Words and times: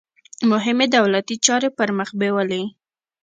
مهمې 0.51 0.87
دولتي 0.95 1.35
چارې 1.45 1.69
پرمخ 1.77 2.09
بیولې. 2.19 2.63